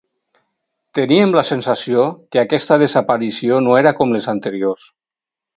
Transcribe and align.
Teníem 0.99 1.35
la 1.35 1.43
sensació 1.49 2.07
que 2.35 2.41
aquesta 2.45 2.79
desaparició 2.85 3.63
no 3.67 3.79
era 3.85 3.97
com 4.03 4.17
les 4.19 4.31
anteriors. 4.37 4.91